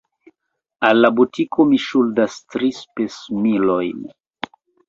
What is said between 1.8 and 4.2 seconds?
ŝuldas tri spesmilojn.